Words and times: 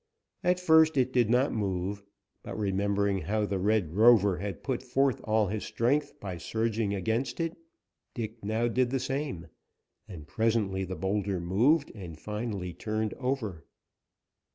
At 0.43 0.59
first 0.59 0.97
it 0.97 1.13
did 1.13 1.29
not 1.29 1.53
move, 1.53 2.01
but 2.41 2.57
remembering 2.57 3.19
how 3.19 3.45
the 3.45 3.59
Red 3.59 3.93
Rover 3.93 4.39
had 4.39 4.63
put 4.63 4.81
forth 4.81 5.21
all 5.25 5.45
his 5.49 5.63
strength 5.63 6.19
by 6.19 6.37
surging 6.39 6.91
against 6.95 7.39
it, 7.39 7.55
Dick 8.15 8.43
now 8.43 8.67
did 8.67 8.89
the 8.89 8.99
same, 8.99 9.45
and 10.07 10.25
presently 10.25 10.83
the 10.85 10.95
boulder 10.95 11.39
moved 11.39 11.91
and 11.93 12.17
finally 12.19 12.73
turned 12.73 13.13
over. 13.19 13.63